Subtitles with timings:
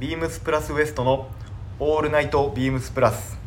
[0.00, 1.28] ビームスプラスウエストの
[1.78, 3.43] オールナイトビームスプラス。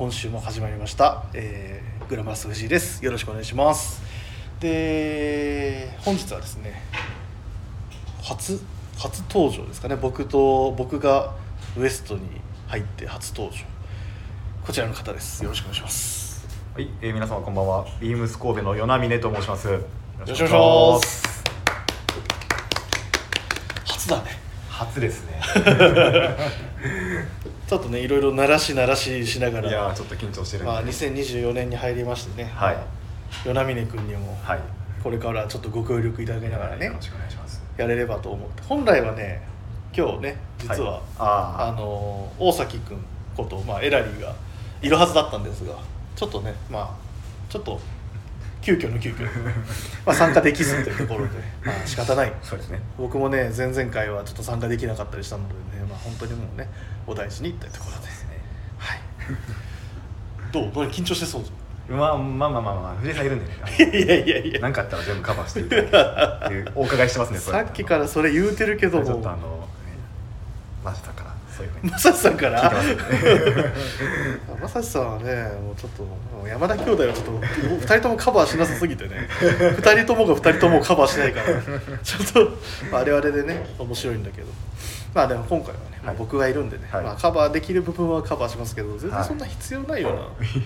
[0.00, 3.04] 今週も始まりました、えーグラマラス藤井です。
[3.04, 4.00] よろしくお願いします。
[4.58, 6.80] で本日はですね
[8.22, 8.62] 初
[8.96, 9.96] 初登場ですかね。
[9.96, 11.34] 僕と僕が
[11.76, 12.22] ウエストに
[12.68, 13.62] 入って初登場。
[14.64, 15.44] こちらの方です。
[15.44, 16.48] よろしくお願いします。
[16.74, 17.84] はい、えー、皆様こんばんは。
[18.00, 19.68] ビームス神戸の与那峰と申します。
[19.68, 19.80] よろ
[20.26, 20.56] ろしくお願
[20.98, 21.44] いします。
[23.84, 24.30] 初だね。
[24.70, 25.42] 初ですね
[27.70, 29.70] ちょっとねいろいろ鳴らし鳴らししながら。
[29.70, 32.76] いやーちょっと緊張してるんで、まあ、2024年に入りましてね、はい。
[33.44, 34.60] 与那峰君にもはい。
[35.00, 37.62] これからちょっとご協力いただきながらねよろしくお願いします。
[37.76, 38.62] やれればと思って。
[38.64, 39.46] 本来はね
[39.96, 41.02] 今日ね実は、はい。
[41.18, 41.68] あー。
[41.68, 42.98] あの大崎君
[43.36, 44.34] こと、まあ、エラリーが
[44.82, 45.76] いるはずだったんですが
[46.16, 46.90] ちょっとねまあ
[47.48, 47.78] ちょっと
[48.62, 49.24] 急遽の急遽。
[50.06, 51.32] まあ参加できずというところで、
[51.64, 52.32] まあ仕方ない。
[52.42, 52.80] そうですね。
[52.98, 56.68] 僕もね前々回はちょっと参加できなかったりしたのでね、まあ、本当にもうね
[57.06, 58.08] お大事にというところで。
[58.78, 59.00] はい。
[60.52, 60.84] どう？
[60.84, 61.42] 何緊張してそう？
[61.92, 62.94] まあまあまあまあまあ。
[63.00, 63.54] 藤井さんいるんでね。
[64.04, 66.72] いやいやいや何かあったら全部カバーしていただきたいっていう。
[66.76, 69.62] お伺いしてますねさっきからそれ言うてるけどちょっとあもの、ね、
[70.84, 71.29] マジだから
[71.60, 71.92] そういうふうに。
[71.92, 72.72] まさしさんから？
[74.60, 79.28] まさしさんはねもうちょっともう山田兄弟はちょっと2人ともカバーしなさすぎてね。
[79.76, 81.46] 2人ともが2人ともカバーしないから。
[82.02, 82.50] ちょっと
[82.90, 84.48] まああれはあれでね面白いんだけど。
[85.14, 86.16] まあでも今回はね、はい。
[86.16, 87.04] 僕がいるんでね、はい。
[87.04, 89.24] まあ、カバーできる部分はカバーしますけど全然はい。
[89.24, 90.20] そんな必要ないような、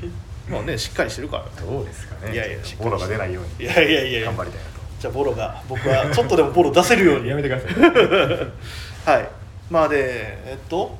[0.58, 1.44] まあねしっかりしてるから。
[1.64, 2.34] どうですかね。
[2.34, 4.26] いやいやボロが出ないようにいやいやいやいや。
[4.26, 4.74] 頑張りたいなと。
[5.00, 7.28] じゃあボロが僕はちょっとでもボロ出せるように。
[7.28, 9.14] やめてください。
[9.16, 9.28] はい
[9.70, 10.96] まあでえっと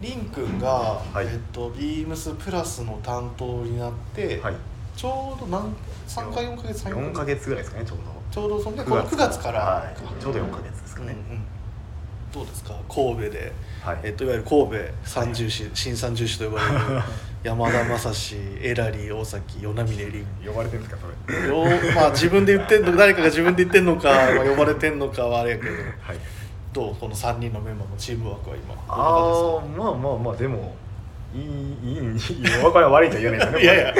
[0.00, 0.68] りんくんが、
[1.12, 1.26] はい。
[1.26, 4.54] えっと、ビームスプラスの担当になって、はい。
[4.96, 5.74] ちょうど何
[6.08, 7.98] 3か4か月4か月ぐらいですかねちょう
[8.30, 11.42] ちょうどそんでどこの9月から、はい、ちょうど4か月ですかね、うんうん。
[12.32, 12.74] どうですか？
[12.88, 14.00] 神戸で、はい。
[14.04, 17.02] えっと、いわゆる神戸三重士、新三重士と呼ばれる
[17.44, 20.26] 山田正史エラリー大崎与那峰凛。
[20.46, 21.46] 呼ばれてるんですかそれ。
[21.46, 21.64] よ
[21.94, 25.72] まあ自分で言ってんの誰かが自分で言ってんのか、まあ、呼ばれてんのかはあれやけど。
[25.74, 26.18] はい
[26.72, 30.74] どうこの3人のメンバーのチームワークは今ああまあまあまあでも
[31.34, 32.02] いいいいいい
[32.62, 33.94] お別れ悪いとは言えないですよね いやいや。
[33.94, 33.96] い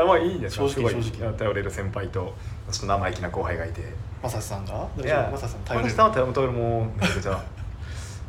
[0.00, 0.68] やまあいいんですよ。
[0.68, 1.32] 正直正直。
[1.34, 2.34] 頼れる先輩と
[2.70, 3.82] ちょっと生意気な後輩がいて。
[4.22, 4.86] まさしさんが？
[4.98, 5.90] 大いやまさしさん頼れる？
[5.92, 7.42] 私さんは頼れもうめちゃくちゃ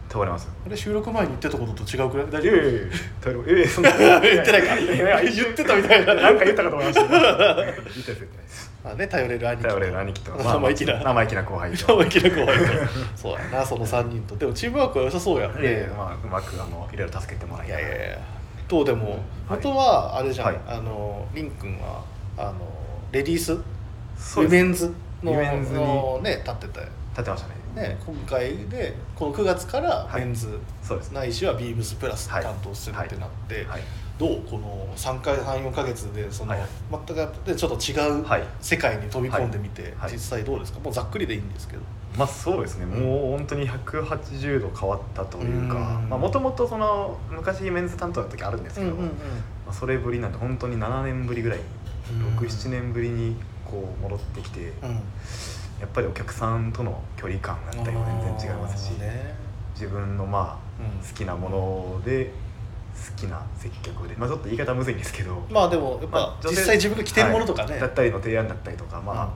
[0.10, 2.28] 頼れます あれ収録前に言ってたことと違うくらい？
[2.28, 3.50] 大丈夫？
[3.50, 3.60] い
[4.08, 4.76] や 言ってないか？
[5.24, 6.14] 言ってたみたいな。
[6.16, 7.08] なんか言ったかと思いました。
[7.08, 7.28] 言った
[7.64, 9.70] やつ言ってないですまあね頼れる兄貴と。
[9.70, 10.32] 頼れる兄貴と。
[10.38, 11.04] 生意気な。
[11.04, 11.98] 生意気な後輩と。
[11.98, 12.66] 生意気な後輩と。
[13.18, 14.36] そうやなその3人と。
[14.36, 17.90] でもチームワークは良さそうやんいやいやまあうまくあのいろいろ助けてもらいいながら。
[17.90, 18.18] やいやいや。
[18.68, 19.20] どうでもはい
[19.50, 20.58] 元はあれじゃん、はい。
[20.68, 22.04] あのりんくんは
[22.38, 22.54] あの
[23.12, 23.54] レディース？
[23.54, 26.88] ウィメンズのメンズにのね立ってたよ。
[27.10, 27.56] 立ってましたね。
[27.76, 30.22] ね、今回でこの9月からはい。
[30.22, 31.12] メンズ、そうです。
[31.12, 32.44] ないしはビームスプラスはい。
[32.44, 33.82] 担当するってなって、はい
[34.18, 38.44] どうこの3回半4か月でその、はい全くでちょっと違うはい。
[38.62, 40.12] 世界に飛び込んでみて、はい。
[40.14, 40.80] 実際どうですか？
[40.80, 41.82] もうざっくりでいいんですけど。
[42.18, 46.10] まあそうですね、もう本当に180度変わったというかうん。
[46.22, 49.10] もともとその昔メンズ担当の時あるんですけど、ま
[49.68, 51.66] あ、それぶりなんて本当に7年ぶりぐらいに
[52.22, 52.38] うん。
[52.38, 54.92] 67年ぶりにこう戻ってきて、うん。
[55.82, 58.92] やっぱりお客さんとの距離感だったりも全然違いますし、
[59.74, 61.06] 自分のまあうん。
[61.06, 62.32] 好きなもので好
[63.16, 67.82] きな接客で、まあ、ちょっと言い方むずいんですけど、まあでもやっぱ、実際自分が着てるものとかね、はい。
[67.82, 69.32] だったりの提案だったりとかまあ、うん。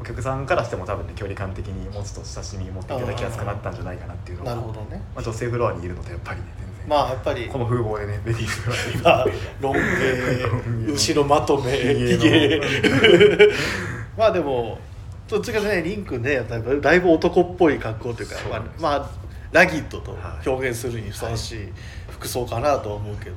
[0.00, 5.02] お客さんからしても多分ね距離感的にもうちょっと親しみ持っていただきやすくなったんじゃないかなっていうのがなるほどね。
[5.14, 7.48] まあ、女性フロアにいるのとやっぱりね全然、まあやっぱり。
[7.50, 9.24] この風貌でねレディースフロアにいるまあ
[9.60, 9.82] ロンロン
[10.86, 11.72] 毛毛 後ろまとめ
[14.16, 14.78] まあでも
[15.28, 18.36] どっちかねリンクねだいぶだいぶ男っぽい格好というか
[18.80, 19.10] まあ
[19.50, 20.48] ラギットとはい。
[20.48, 21.68] 表現するにふさわしい
[22.18, 23.36] 服装かなとは思うけど、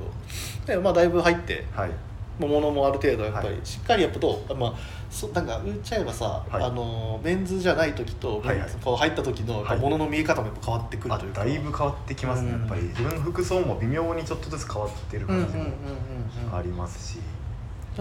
[0.66, 1.92] でまあだいぶ入ってはい。
[2.40, 3.58] ものもある程度やっぱり、はい。
[3.64, 4.74] しっかりやっぱどうまあ
[5.12, 6.64] そなんか言っちゃえばさ、はい。
[6.64, 8.58] あのメンズじゃない時と、はいはい。
[8.58, 9.78] メンズこう入った時のはい。
[9.78, 12.60] ものの見え方もやっぱ変わってくるあというか、だいぶ変わってきますね、うん。
[12.62, 12.82] やっぱり。
[12.84, 17.20] 自分の服装も微妙にちょっとずつ変わってる感じもありますし、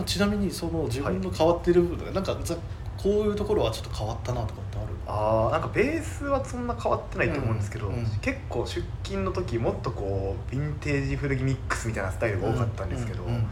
[0.07, 2.57] ちなみにその自分の変わってる部分、なんかざ
[3.03, 4.87] こういうところはちょっと変わったなとかってある？
[5.07, 7.95] あーなんかベースはそんな変わってないと思うんですけど、うん。
[7.95, 13.47] うん結構出勤の時もっとこうヴィンテージ古着ミックスみたいなスタイルが多かったんですけど、うんうん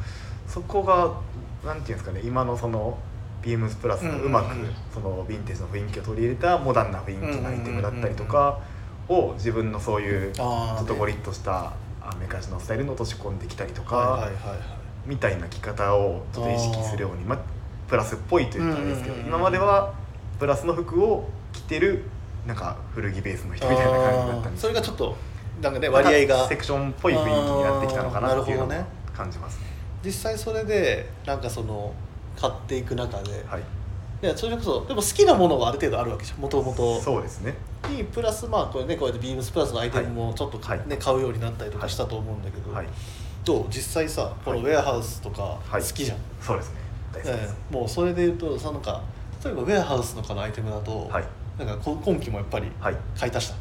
[0.47, 1.13] そこが
[1.63, 2.97] なんていうんですかね今のその
[3.43, 4.67] ビームスプラスのうまくうんうん。
[4.67, 8.59] うんそのヴィンテージの雰囲気を取り入れたモダンな雰囲気のアイテムだったりとか
[9.09, 11.73] を自分のそういうちょっとゴリッとした
[12.03, 14.29] アメカジのスタイルに落とし込んできたりとか
[15.07, 17.39] みたいな着方をちょっと意識するようにまあ
[17.89, 19.95] プラスっぽいと言ったらですけどうんうんうん今までは
[20.39, 22.05] プラスの服を着てる
[22.47, 25.17] なんか古着ベースの人みたいな感じだったんですそれがちょっと
[25.63, 26.49] なんかね割合が。
[26.49, 29.67] セクションっぽい雰囲気になってきたのかなっていうのをあーなるほ感じますね
[30.05, 31.93] 実際それでなんかその
[32.37, 33.63] 買っていく中で、はい。
[34.23, 37.55] いやそれこそでも好きなものがある程度あるわけじゃんもともとそうですね。
[37.91, 40.89] にプラスまあこれねこうやってビームスプラスのアイテムもちょっとか、はい。
[40.89, 42.87] ね買うようになったりとかしたと思うんだけど、はい
[43.45, 43.67] どう？
[43.71, 45.83] 実際さこのウェアハウスとか好はい。
[45.83, 46.81] きじゃん、そうですね
[47.13, 47.75] 大好きですええ。
[47.75, 49.03] もうそれで言うとそのなんか
[49.45, 51.25] 例えばウェアハウスのこのアイテムだと、はい。
[51.59, 52.97] なんかこ今期もやっぱりはい。
[53.19, 53.57] 買い足した、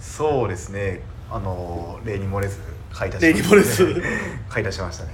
[0.00, 1.00] そうですね。
[1.30, 2.58] あの例に漏れず
[2.92, 4.02] 買い出し例に漏れず？
[4.48, 5.10] 買い出しましたね。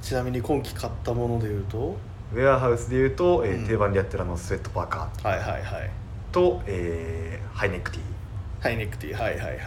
[0.00, 1.96] ちなみに今期買ったもので言うと？
[2.34, 3.66] ウェアハウスでいうと、えーうん。
[3.66, 5.62] 定番でやってるあのスウェットパーカはいはいはい。
[5.62, 5.88] ー
[6.32, 8.00] と、えーハイネックティ
[8.62, 9.20] ハイネックティー。
[9.20, 9.58] はいはいはい。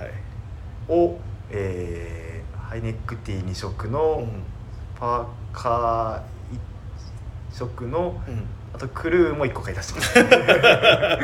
[0.88, 1.19] ーを、
[1.50, 4.25] えーハイネックティー2色の
[4.98, 6.22] パーカー1
[7.53, 8.44] 色のうん、うん、
[8.74, 11.21] あとクルーも1個買い足してま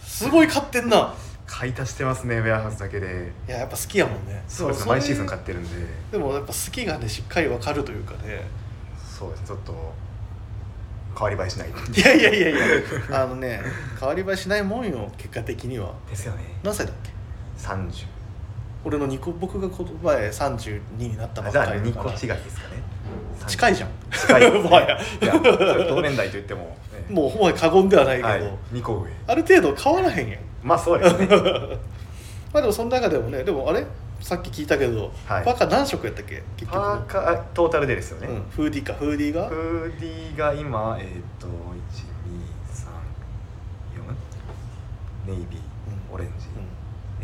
[0.00, 1.14] すすごい買ってんな。
[1.46, 3.32] 買い足してますねウェアハウスだけで。
[3.48, 4.44] いややっぱ好きやもんね。
[4.46, 5.68] そうですね毎シーズン買ってるんで。
[6.12, 8.46] でもやっぱ好きがねしっかりわかるというかね。
[8.98, 9.94] そうですねちょっと
[11.14, 11.68] 変わり映えしない。
[11.70, 12.52] いやいやいやい
[13.10, 13.22] や。
[13.22, 13.62] あのね
[13.98, 15.94] 変わり映えしないもんよ結果的には。
[16.10, 16.44] ですよね。
[16.62, 17.10] 何歳だっけ
[17.66, 18.06] ？30
[18.84, 22.14] 俺の2個僕がこの前32になったばっ2かりだから。
[22.14, 22.82] 個違いですかね。
[23.46, 24.58] 近いじゃん近いね。
[24.60, 24.98] もはや。
[25.22, 25.38] いや
[25.88, 26.76] 同年代と言っても、ね
[27.08, 28.42] もうほぼ過言ではないけど、はい、
[28.72, 29.10] 2個上。
[29.26, 30.40] ある程度変わらへんやん。
[30.62, 31.26] まあそうですね。
[32.52, 33.86] まあでもその中でもねでもあれ？
[34.20, 35.44] さっき聞いたけど、はい。
[35.44, 36.42] パーカー何色やったっけ？
[36.56, 38.94] 結局パーカートータルでですよね、うん、フーディーか。
[38.94, 39.48] フーディーが？
[39.48, 41.06] フーディーが今えっ、
[41.40, 41.50] と123
[45.26, 45.58] ネイビー、
[46.10, 46.14] うん。
[46.14, 46.46] オレンジ、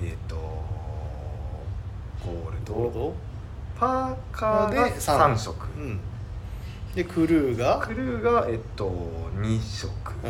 [0.07, 2.75] えっ、とゴールド。
[2.75, 3.15] ゴールド？
[3.79, 6.01] パーカーがで三3色、うん
[6.95, 7.81] でクルーが？
[7.85, 8.91] クルーがえっ、と
[9.41, 10.29] 2色、う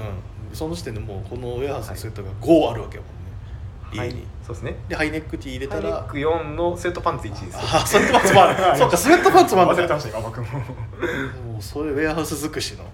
[0.53, 4.09] ん、その時点でもうこのウェアハウスのセットが5あるわけやもんね、はい。
[4.09, 4.27] 家に。
[4.47, 4.77] そうですね。
[4.89, 5.83] でハイネックティー入れたら？
[5.83, 7.59] ハイネック4のスウェットパンツ1です。
[7.59, 8.79] あスウェットパンツもある。
[8.79, 10.47] そうかスウェットパンツもある忘れてました今僕も。
[10.59, 12.85] もうそれウェアハウス尽くしの。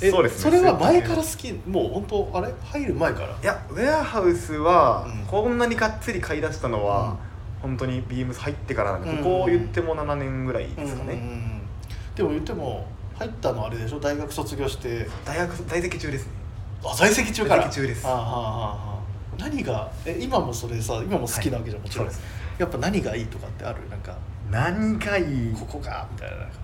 [0.00, 0.42] えそうですね。
[0.42, 1.52] それは前から好き？
[1.66, 2.52] もう本当あれ？
[2.64, 3.26] 入る前から？
[3.26, 5.26] いやウェアハウスはうん。
[5.26, 7.16] こんなにがっつり買い出したのは、
[7.62, 7.70] うん。
[7.70, 9.16] 本当にビームス入ってからなんで、うん。
[9.24, 11.62] ここ言っても7年ぐらいですかね、うんうんうん。
[12.14, 12.86] でも言っても
[13.18, 14.00] 入ったのあれでしょ？
[14.00, 15.08] 大学卒業して。
[15.24, 16.32] 大学在籍中ですね。
[16.84, 17.62] あ在籍中から？
[17.62, 18.02] 在籍中です。
[18.06, 18.98] あ
[19.38, 19.90] 何が？
[20.04, 22.10] え今もそれさ今も好きなわけじゃん、もちろん。
[22.10, 22.22] そうです。
[22.58, 23.88] やっぱ何がいいとかってある？
[23.88, 24.16] なんか
[24.50, 25.54] 何がいい。
[25.54, 26.36] ここがみたいな。
[26.36, 26.56] なんか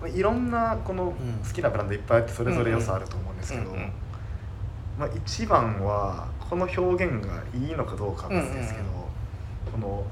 [0.00, 1.14] まあいろんなこのん。
[1.46, 3.92] 好きなブランドいっぱいあってそれぞれ良さあると思うんですけど、うんうん
[4.98, 8.84] まあ、一番はこの表現がいいのかどうかは別ですけど、
[9.72, 10.04] この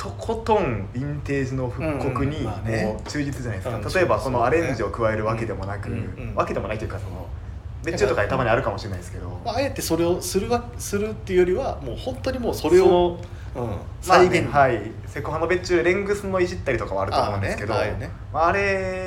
[0.00, 2.84] とことんヴィンテージの復刻にうんうんまあね。
[2.84, 7.28] もう忠実じゃないですか、うん例えばそのアレンジを加えるわけでもなく、うんうんわけでもないというかその
[7.84, 13.20] 別注とかにたまにあるかもしれないですけど、まあ、あえてそれをするわするっていうよりはもう本当にもうそれそを、
[13.54, 13.66] のう。
[13.66, 14.90] ん、まあ再現、ねはい。
[15.06, 18.10] セコハの別注レングスのいじったりとかはあると思うんですけどああねね。
[18.32, 18.60] まあ、あれ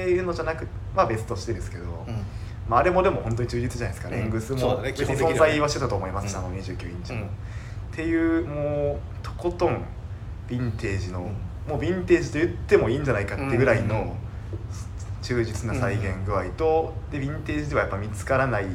[0.09, 2.23] いうのじゃなくまあ別としてですけど、うん。
[2.69, 6.39] まあ、あれもでも本当に忠実じゃないですか、うんレングスも別に存在はしてたと思いますし、うん。
[6.39, 7.27] あの29インチも、うん。
[7.27, 7.29] っ
[7.91, 9.83] ていうもうとことん
[10.47, 11.35] ヴィンテージの、うん
[11.67, 14.15] もうヴィンテージと言ってもいいんじゃないかってぐらいの
[15.21, 18.65] 忠実な再現具合と、でヴィンテージではやっぱ見つからない、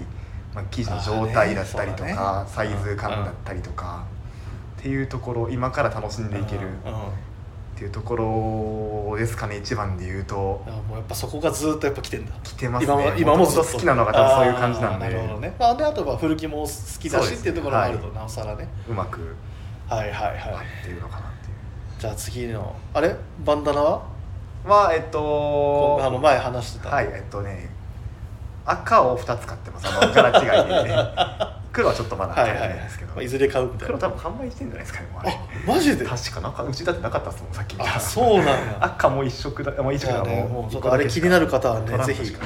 [0.54, 4.06] まあ、生地の状態だったりとか、サイズ感だったりとか、
[4.78, 10.64] っていうところ今から楽しんでいけるっていうところですかね一番で言うと。
[10.66, 12.32] あもうやっぱそこがずっとやっぱ来てんだ。
[12.42, 13.14] 来てますね。
[13.18, 13.68] 今もずっと。
[13.70, 15.04] 好きなのが多分そういう感じなんで。
[15.04, 18.66] なるほどね、まあ、であとは古着も好きだしっていうところもあると、はいなおさらね。
[18.88, 19.36] うまく
[19.86, 21.27] はいはいはい、合ってるのかな。
[21.98, 23.16] じゃあ次のあれ？
[23.44, 24.02] バンダナは？
[24.64, 26.90] はえっとこあの前話してた。
[26.90, 27.70] はいえっとね
[28.64, 29.88] 赤を2つ買ってます。
[29.88, 30.42] あの柄違
[30.82, 30.94] いで、
[31.72, 33.86] 黒はちょっとまだ買えはいはいはいてないですけど、まあ、いずれ買うみたいな。
[33.86, 35.20] 黒多分販売してんじゃないですかねもう。
[35.22, 36.04] あれあマジで？
[36.04, 37.96] 確かなんかうちだってなかったっすもんさっき見たら。
[37.96, 38.78] あそうなんや。
[38.80, 42.36] 赤も一色だもう一色だねもうちょっとあれ気になる方はねぜひ。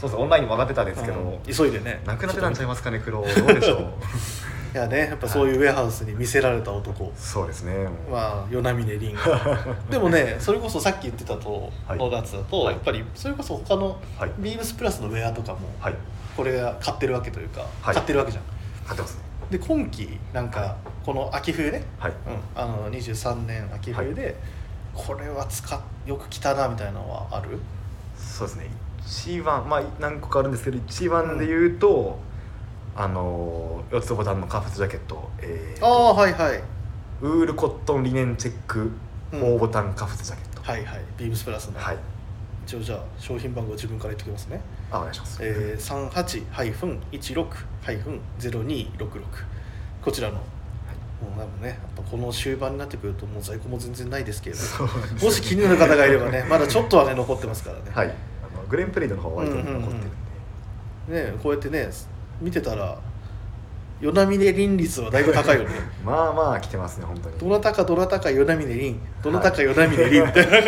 [0.00, 1.38] そうそうオンラインにも上がってたんですけど、うん。
[1.52, 2.00] 急いでね。
[2.06, 3.20] なくなってたんちゃいますかね黒。
[3.20, 3.86] どうでしょう
[4.72, 8.10] いやねやっぱそういうウェアハウスに見せられた男、そうですねもう。
[8.10, 9.14] まあ与那嶺凛
[9.90, 11.98] でもねそれこそさっき言ってたとはい。
[11.98, 12.74] のやつだと、はい。
[12.74, 14.30] やっぱりそれこそ他のはい。
[14.38, 15.94] ビームスプラスのウェアとかもはい。
[16.36, 17.94] これが買ってるわけというか、はい。
[17.94, 18.44] 買ってるわけじゃん。
[18.86, 19.16] 買ってます。
[19.16, 22.12] ねで今期なんかこの秋冬ね、はい。
[22.26, 24.36] うん、あの23年秋冬で、
[24.94, 27.58] これは使っよく着たなみたいなのはある？
[28.16, 28.70] そうですね。
[29.04, 32.18] 一番まあ何個かあるんですけど一番で言うと、
[32.94, 36.62] あの四つボタンのカフスジャケット、えーああはいはい。
[37.22, 38.90] ウールコットンリネンチェック。
[39.32, 39.42] うん。
[39.42, 41.00] 4ボタンカフスジャケット、はいはい。
[41.16, 41.98] ビームスプラスの、はい。
[42.66, 44.60] 一応じゃあ商品番号自分から言っておきますね。
[44.90, 46.10] あお願いします、えー、
[47.90, 49.16] 38-16-0266
[50.04, 50.34] こちらの。
[50.34, 50.40] も
[51.36, 58.08] う多分ねやっぱこの終盤になってくるともう在庫も全然ないですけれどそうなんですもし気になる方がいればね まだちょっとはね残ってますからね、はい。
[58.08, 58.10] あ
[58.56, 61.88] のグレンプレイドの方は割と残ってるんで、ねこうやってね
[62.42, 62.98] 見てたら
[64.00, 65.70] 与那嶺凛率はだいぶ高いよね。
[66.04, 67.38] まあまあ来てますね本当に。
[67.38, 70.62] どなたかどなたか与那嶺凛どなたか与那嶺凛みたいない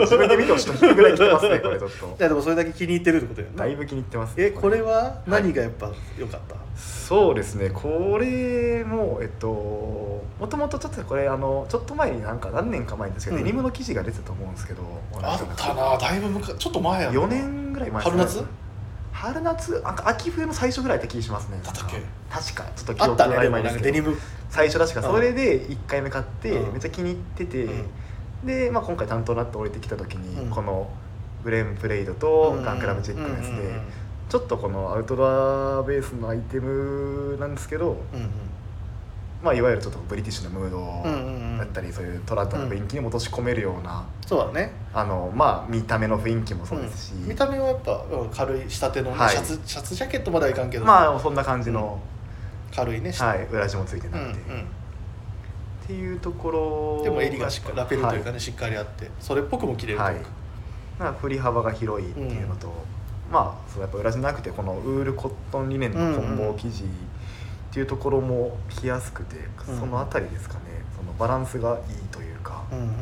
[0.00, 2.16] 自分で見てほしいぐらい来てますねこれちょっと。
[2.18, 4.80] やでもそれだけ気に入ってるってことよねだいぶ気に入ってますねえこれ。
[4.80, 5.52] は何い。
[5.52, 9.46] がやっぱ良かった、そうですねこれもえっと
[10.40, 13.44] もともとちょっとこれあのちょっと前になんか何年か前にですけど、うん。
[13.44, 14.82] デニムの生地が出てたと思うんですけど
[15.22, 17.12] あったなだいぶ昔ちょっと前やな。
[17.12, 18.42] 4年ぐらい前春夏？
[19.20, 21.58] 春夏秋冬の最初ぐらいって気しますね。
[21.64, 22.00] だったっけ？
[22.30, 22.64] 確か。
[22.76, 23.96] ちょっと記憶が曖昧ですけど。
[23.96, 24.16] なんかデニム。
[24.48, 26.72] 最初確かうんそれで1回目買ってうん。
[26.72, 28.46] めっちゃ気に入ってて、うん。
[28.46, 30.50] で、まあ、今回担当になって降りてきた時に、うん。
[30.50, 30.88] この
[31.42, 33.80] グレンプレイドとガンクラブチェックのやつで、
[34.28, 35.26] ちょっとこのアウトド
[35.80, 38.30] アベースのアイテムなんですけど、うんうん
[39.42, 44.72] まあ、いわゆるちょっとブリティッシュなムードだったり、そういうトラッドの雰囲気にも落とし込めるような、そうだね。
[44.92, 47.28] あのまあ見た目の雰囲気もそうですし、うん。
[47.28, 50.84] 見た目はやっぱうん軽い仕立てのシャツシャツジャケットまではいかんけど。
[50.84, 52.00] まあそんな感じの、
[52.74, 60.04] 軽いね、はい、裏地もついてなくて、っていうところん、でも襟がしっかりラペルというかね、はしっかりあってそれっぽくも着れると。
[60.10, 60.16] い。
[60.16, 60.18] う
[60.98, 62.72] か、振り幅が広いっていうのと、
[63.30, 66.84] まあそうやっぱ裏地なくてこのウールコットンリネンの混紡生地
[67.70, 69.36] っていうところも着やすくて、
[69.68, 69.78] うん。
[69.78, 70.60] そのあたりですかね。
[70.96, 72.92] そのバランスがいいというか、うんうんうん。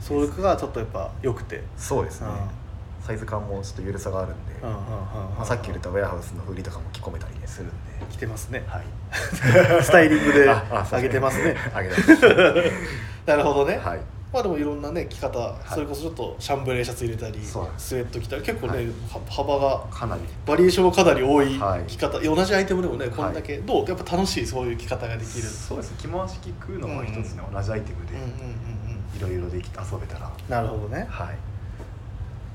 [0.00, 3.04] それがちょっとやっぱ良くて、そうですね、うん。
[3.04, 7.74] サイズ感もちょっと緩さがあるんで、うんうんまあ、さっき言ったウェアハウスのフリとかも着込めたりねするんで、
[8.10, 8.64] 着てますね。
[8.66, 8.84] はい、
[9.82, 11.56] スタイリングで上げてますね。
[11.74, 12.22] 上げてます。
[13.26, 18.86] なるほどね、はいまあでもいろんなね着方、それこそちょっとシャンブレーシャツ入れたりスウェット着たり結構ね、はい。
[18.86, 18.92] は
[19.30, 20.22] 幅がかなり。
[20.44, 21.84] バリエーションもかなり多いはい。
[21.86, 25.42] 着方、同じアイテムでもねこんだけ、どうやっぱ楽しいそういう着方ができる。
[25.42, 25.96] そうですね。
[25.98, 30.30] 着回し着くのも一つね、同じアイテムでうんうんうんうんいろいろできて遊べたら。
[30.48, 31.06] なるほどね。
[31.08, 31.38] はい。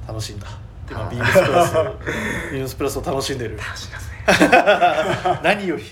[0.07, 0.47] 楽しいんだ
[0.87, 1.73] ではいビームスプラス。
[2.51, 3.57] ビームスプラスを楽しんでる。
[3.57, 4.13] 楽しみですね。
[5.43, 5.83] 何より。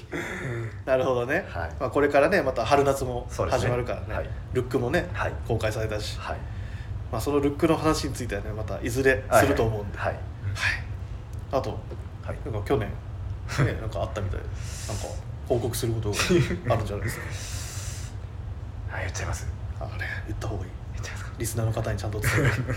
[0.86, 1.72] なるほどね、はい。
[1.80, 4.14] まあ、これからねまた春夏も始まるからね。
[4.14, 4.30] はい。
[4.54, 5.34] ルックもね、はい。
[5.48, 6.38] 公開されたし、はい。
[7.12, 10.14] まあ、そのルックの話についてはねまたいずれすると思うんで、はい。
[10.14, 10.22] はい。
[11.52, 11.70] あと
[12.24, 12.38] はい。
[12.46, 12.94] なんか去年、ね、
[13.82, 14.46] なんかあったみたいで。
[14.88, 15.04] なんか
[15.48, 16.16] 報告することが
[16.74, 18.12] あるんじゃないです
[18.90, 18.96] か。
[18.96, 19.48] はい言っちゃいます？
[19.80, 19.90] あれ
[20.28, 20.72] 言った方がいい
[21.38, 22.30] リスナーの方にちゃんと伝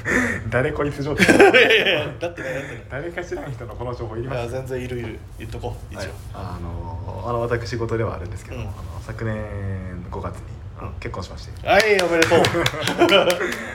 [0.51, 1.27] 誰こいつ状態？
[1.29, 2.87] え るいやいやだってねだってね。
[2.91, 5.19] 誰か知らん人のこの情報いりいやます全然いるいる。
[5.39, 6.11] 言っとこう一応、はい。
[6.35, 8.63] あのあの私事ではあるんですけど、うん。
[8.63, 9.37] あの昨年
[10.11, 10.43] 5月に
[10.79, 10.95] あのうん。
[10.95, 12.39] 結婚しまして、はい、おめでとう。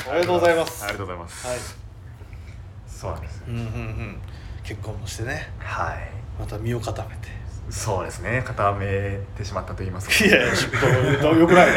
[0.10, 0.84] おめでとうございます。
[0.84, 1.58] ありがとうございます、はい。
[2.88, 4.22] そうなんですうんうんうん。
[4.64, 6.10] 結婚もしてね、はい。
[6.40, 7.40] また身を固めて。
[7.70, 8.42] そうですね。
[8.46, 10.26] 固めてしまったと言いますか。
[10.26, 10.54] いやいや、
[11.22, 11.68] どうよくない。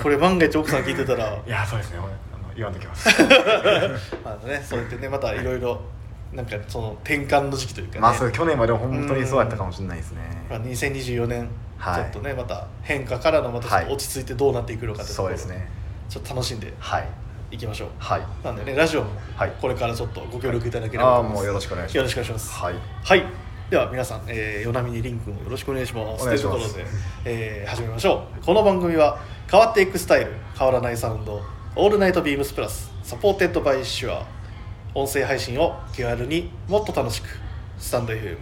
[0.00, 1.98] これ万が一奥さん聞いてたら、いやそうですね
[2.54, 3.08] 言わんときます
[4.24, 5.80] ま あね、そうやってね、またいろいろ。
[6.34, 8.00] なんかその転換の時期というかね。
[8.00, 10.20] まあそう去年までは本当にそうやったかもしれないですね
[10.50, 15.68] まあ、2024年、はいちょっとね、また変化からのまたちょっと落ち着いてどうなっていくのかところそうですね
[16.08, 17.08] ちょっと楽しんではい
[17.52, 17.88] いきましょう。
[17.98, 21.38] はいなんでね、ラジオもはいこれからちょっとご協力いただければと思います。
[21.38, 22.52] ああもうよろしくお願いしますよろしくお願いします。
[22.52, 23.24] はいはい。
[23.70, 26.22] では皆さん、えー、与那嶺凛君をよろしくお願いします。
[26.22, 26.86] お願いしますというところで、
[27.24, 28.44] えー始めましょう。
[28.44, 29.18] この番組は
[29.48, 31.40] 変わっていくスタイル、変わらないサウンド、
[31.76, 34.24] オールナイトビームスプラス、 supported by SHURE、
[34.94, 37.26] 音声配信を気軽にもっと楽しく、
[37.78, 38.36] スタンド FM。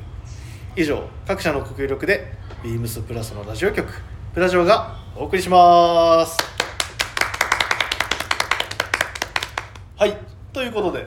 [0.76, 2.30] 以上、各社のご協力で、
[2.62, 3.90] ビームスプラスのラジオ局、
[4.34, 6.36] プラジオがお送りします。
[9.96, 10.14] はい。
[10.52, 11.06] ということで、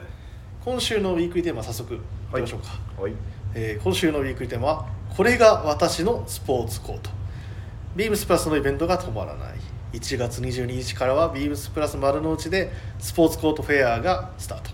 [0.64, 1.98] 今週のウィークリーテーマ早速い
[2.34, 2.70] きましょうか。
[3.00, 3.12] はい
[3.54, 7.10] えー今週のウィークリーテーマは「これが私のスポーツコート」
[7.94, 9.54] ビームスプラスのイベントが止まらない
[9.96, 14.70] 1月22日からはビームスプラス丸の内でスポーツコートフェアがスタート。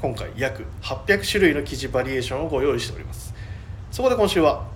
[0.00, 3.34] 今回約800種類の生地バリエーションをご用意しております。
[3.90, 4.68] そこで今週は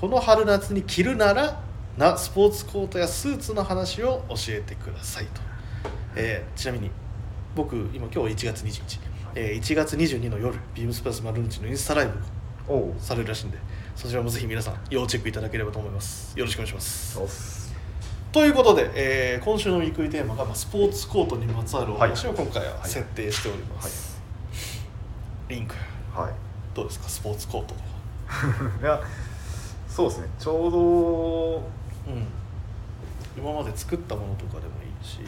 [0.00, 1.62] この春夏に着るなら
[1.98, 5.40] なスポーツコートやスーツの話を教えてくださいと、
[6.14, 6.90] えーちなみに
[7.54, 9.00] 僕今今日1月21日、
[9.34, 12.12] えー1月22の夜ビームスプラス丸の内のインスタライブ
[12.68, 13.58] おおされるらしいんで
[13.94, 16.38] そちらもぜひ皆さん要チェックいただければと思います。
[16.38, 17.65] よろしくお願いします
[18.32, 22.88] ということで、えー今週のウィークリーテーマが、まあ、スポーツコートにまつわるお話を今回ははい。
[22.88, 24.20] 設定しております、
[25.48, 25.74] リンク
[26.14, 26.32] はい。
[26.74, 27.08] どうですか？
[27.08, 27.86] スポーツコートとか。
[28.82, 29.00] いや
[29.88, 30.28] そうですね。
[30.38, 32.26] ちょうどうん。
[33.38, 35.20] 今まで作ったものとかでもいいし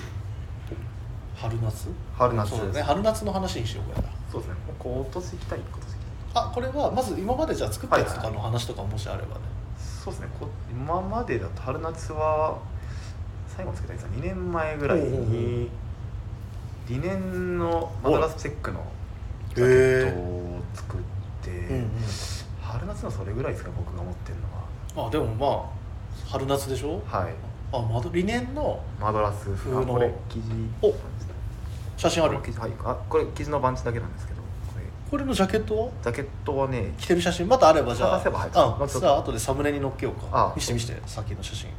[1.37, 1.88] 春夏？
[2.17, 2.83] 春夏そうだね。
[2.83, 4.02] 春夏の話にしようか。
[4.02, 4.57] なそうですね。
[4.78, 6.45] 今年行きたい今年行きたい。
[6.45, 9.40] あこれはまず今までじゃあ作ったやつとかの話とかもしあればね、
[10.05, 10.28] そうですね。
[10.38, 12.59] こ今までだと春夏は
[13.59, 15.69] 最後につけたやつは2年前ぐらいに
[16.88, 18.85] リネンのマドラスチェックの
[19.53, 21.00] ジへャケえットを作っ
[21.43, 21.91] て、うんうん。
[22.62, 24.37] 春夏のそれぐらいですか僕が持ってる
[24.97, 25.73] のあでもま
[26.25, 27.03] あ春夏でしょ？
[27.05, 27.35] ははい。
[27.73, 28.81] あマドリネンの？
[29.00, 30.43] マドラス風のあこれ生地。
[30.83, 30.95] お。
[31.97, 32.47] 写真あるはい。
[32.85, 34.41] あこれ生地のバンチだけなんですけど
[34.73, 34.85] これ。
[35.11, 35.91] これのジャケットは？
[36.05, 37.49] ジャケットはね着てる写真？
[37.49, 38.21] またあればじゃあ。
[38.21, 40.29] 探せば入っあまああ後でサムネに載っけようか。
[40.31, 40.53] あ。
[40.55, 41.71] 見して見してさっきの写真。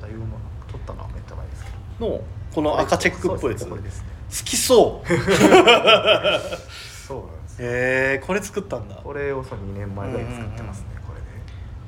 [0.00, 2.08] だいぶまあ撮ったのはめっちゃ前ですけど。
[2.08, 2.20] の
[2.54, 3.62] この赤チェックっぽいやつ。
[3.64, 4.06] ねこれですね。
[4.44, 5.08] きそう。
[7.06, 8.96] そうなんですえこれ作ったんだ。
[8.96, 11.26] これをそう2年前ぐらいに作ってますね、これで。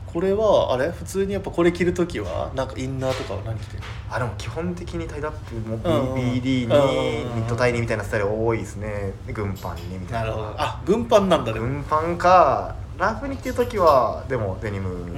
[0.07, 0.91] これはあれ？
[0.91, 6.21] 普通にやっぱこれ着るときはなんかインナーとかは何着てるあでも基本的にタイドアップもうんうん。
[6.21, 9.13] BD にニットタイにみたいなスタイル多いですね。
[9.27, 10.21] で軍パンにみたな。
[10.23, 10.55] いるなほど。
[10.59, 11.67] あ軍パンなんだでも。
[11.67, 15.11] 軍パンかラフに着てる時はでもデニム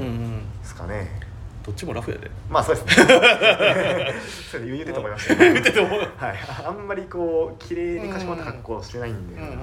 [0.63, 1.11] ですかね、
[1.65, 2.31] どっちもラフやで。
[2.51, 2.95] まあそうですね。
[4.51, 5.53] それ言うてと思いましたね。
[5.55, 6.01] 言うてて思う。
[6.01, 6.11] はい。
[6.67, 9.57] あんまりこう綺麗にかしこまった格好してないんで、うんうんうん。
[9.57, 9.59] へ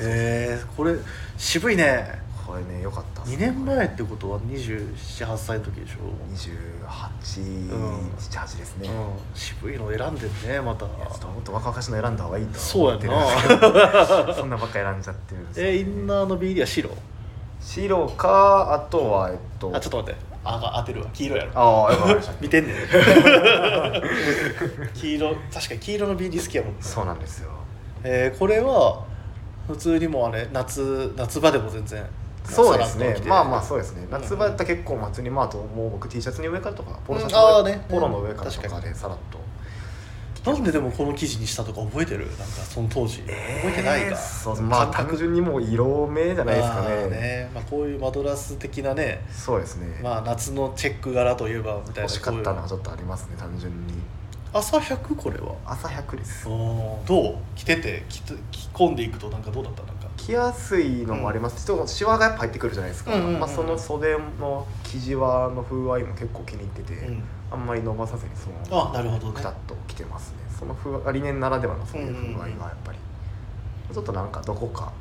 [0.00, 0.94] えこれ
[1.38, 2.26] 渋いね。
[2.46, 5.96] これね良かったっす2年前ってことは278歳の時でしょ
[6.32, 8.94] ？28、うん78ですね、うん。
[9.34, 10.86] 渋いの選んでんねまた。
[10.86, 14.34] ちょっともっと若々しいの選んだ方がいいとはそうやな。
[14.36, 16.90] そんなばっか選んじゃってるんですよえインナーの BD は白？
[17.60, 21.08] 白かあとはえっとあちょっと待ってあが当てるわ。
[21.12, 21.50] 黄色やろ。
[21.54, 22.76] ああよくわかりました見てんねん。
[24.94, 27.50] 黄色確かに黄色の BD 好きやもんねそうなんですよ。
[28.04, 29.04] えーこれは
[29.66, 32.04] 普通にもうあれ夏夏場でも全然
[32.44, 33.16] そうですね。
[33.26, 34.04] まあまあそうですね。
[34.06, 34.10] ん。
[34.10, 37.66] 夏場やったら結構祭りまああともう僕 T シャツに上からとかポロシャツうん。
[37.66, 37.84] ね。
[37.88, 39.38] ポロの上からとかでさらっと
[40.46, 42.26] なんででもこの生地にしたとか覚えてる？
[42.26, 44.16] なんかその当時、覚えてないか。
[44.16, 47.10] そうまあ単純にもう色目じゃないですかね。
[47.10, 47.50] ね。
[47.52, 49.26] まあ、こういうマドラス的なね。
[49.30, 53.94] そうですね、まあ夏のチェック柄といえばみたいな欲しかったのはちょっとありますね単純に。
[54.52, 55.54] 朝100これは？
[55.66, 56.44] 朝100です。
[56.44, 57.36] どう？
[57.56, 58.04] 着てて？
[58.08, 59.82] 着て着込んでいくとなんかどうだった？
[59.82, 60.06] なんか。
[60.16, 61.60] 着やすいのもあります。
[61.60, 69.32] し、ちょっとシワがやっぱ入ってくるじゃないですか、うんうんうんまあ、その袖の生地輪の風合いも結構気に入ってて、うんあんまり伸ばさずにそのあなるほどね。
[69.34, 70.38] くたっと着てますね。
[70.58, 72.98] その風合い理念ならではのそういう風合いはやっぱり、
[73.92, 74.92] ちょっとなんかどこか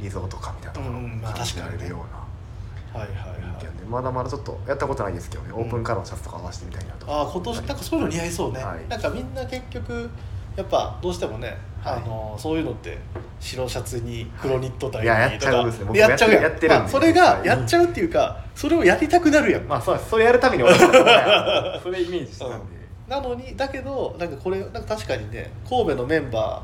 [0.00, 3.40] リゾートかみたいなところをうんまあ感じられるようなはいはいはい。
[3.40, 8.88] 雰囲気なんでまだまだちょっとやったことないですけどね、うんオープンカラーのシャツとか合わせてみたいなとああ今年なんかそういうの似合いそうね、はい。
[8.88, 10.10] なんかみんな結局
[10.56, 11.94] やっぱどうしてもね、はい。
[11.96, 12.98] あのそういうのって
[13.40, 20.62] 白シャツに黒ニットタイいややっにとかちゃうんですね僕やっちゃうやってるそれがやっちゃうっていうかそれをやりたくなるやん、まあそうそれやるために
[21.82, 22.64] それイメージしてたんで、
[23.08, 26.62] なのにだけどなんかこれなんか確かにね神戸のメンバ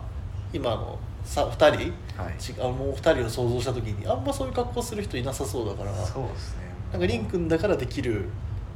[0.53, 2.35] ー今のさ2人はい。
[2.39, 5.93] ちあもう2人を想像した時にあんまそういう格好する人いなさそうだから。
[5.95, 6.63] そうですね。
[6.93, 8.29] なんかリン君だからできる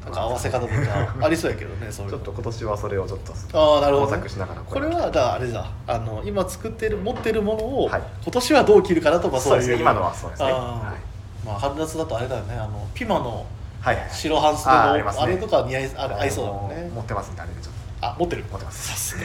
[0.05, 0.75] なんか合わせ方とか
[1.23, 2.19] ありそうやけどねそういうの。
[2.19, 5.67] ちょっと今年はそれをちょっとああなるほどね、しながらこれはだあれだ。
[5.87, 8.03] あの今作ってる持ってるものを、はい。
[8.23, 9.81] 今年はどう着るかなとかそういうですね。
[9.81, 10.53] 今のはそうですね。
[10.53, 11.47] はい。
[11.47, 12.55] まあ春夏だとあれだよね。
[12.55, 13.47] あのピマの
[13.81, 14.09] はいはい。
[14.11, 15.27] 白半袖のあ,、あーありますね。
[15.27, 16.90] れとか似合いあれ合いそうだもんね。
[16.95, 18.45] 持ってますんであれでちょっあ持ってる？
[18.51, 18.88] 持ってます。
[18.88, 19.17] さす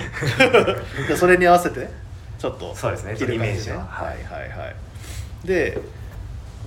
[1.10, 1.16] が。
[1.18, 1.90] それに合わせて
[2.38, 3.16] ちょっとそうですね。
[3.18, 3.86] イメージは。
[3.90, 4.42] はいはい。
[4.42, 4.76] はいはい。
[5.48, 5.78] で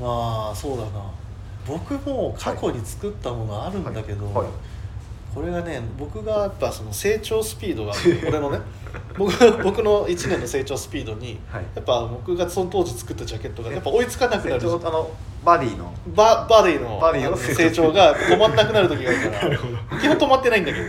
[0.01, 0.91] まあそうだな
[1.67, 4.35] 僕も過去に作ったものあるんだけど、はい。
[4.37, 4.47] はい。
[5.35, 7.93] これがね僕がやっぱその成長スピードが
[8.29, 8.59] 俺のね。
[9.17, 11.65] 僕僕の1年の成長スピードに、はい。
[11.75, 14.61] やっぱ僕がその当時作ったジャケットがやっぱ追いつかなくなる。
[14.61, 15.11] 成長あの
[15.45, 15.93] バディの。
[16.09, 17.37] ババディのバディの。
[17.37, 19.59] 成長が止まんなくなる時があるから
[20.01, 20.85] 基本止まってないんだけど。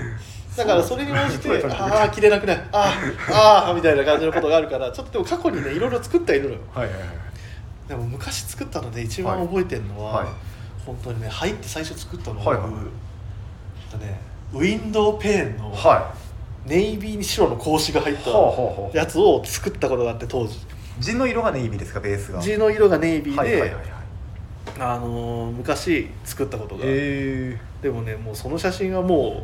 [0.57, 2.93] だからそれに応じて ああ着れなくないあ
[3.31, 6.61] あああみたいな感じのことがあるからちょっとでも過去にねいろいろ作ってはいるのよ。
[6.73, 7.09] はいはいはい。
[7.87, 10.27] でも昔作ったので一番覚えてるのは、はい
[10.85, 12.69] 本当にね入って最初作ったのは、はいはい。
[12.69, 14.19] 僕えっとね
[14.53, 16.13] ウィンドウペーンのは
[16.65, 18.29] ネイビーに白の格子が入った
[18.97, 20.55] やつを作ったことがあって当時。
[20.55, 20.59] い
[20.99, 22.39] 地の色がネイビーですかベースが？
[22.39, 23.83] 地の色がネイビーで、はいはいはいはい。
[24.79, 29.43] あのー昔作ったことが、えでもねもうその写真はも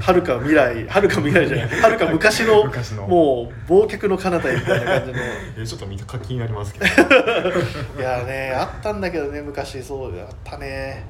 [0.00, 3.06] はるか未来はるか未来じゃないはるか昔の昔の。
[3.06, 5.18] もう忘却の彼方へみたいな感じの。
[5.58, 6.86] えちょっと見た気になりますけど。
[8.00, 9.82] いやねあったんだけどね昔。
[9.82, 11.04] そうあったね。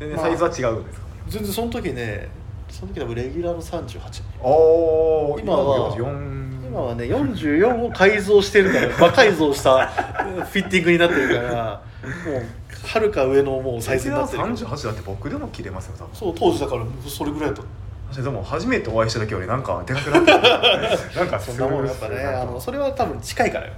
[0.00, 2.28] まあ全然サイズは違うんですか、全然その時ね
[2.68, 11.82] その時多分レギュラーの38おお今は44今はね44を改造してるから 魔改造したフィッティングになってるから
[12.26, 12.42] もう
[12.86, 14.42] はるか上のもうサイズになってる。
[14.42, 16.14] 38だって僕でも切れますよ多分。
[16.14, 17.62] そう当時だからそれぐらいだった。
[17.62, 20.24] 私でも初めてお会いした時よりなんかでかくなっ
[21.16, 22.24] なんかそんなもんやっぱね。
[22.24, 23.72] あのそれは多分近いからよ。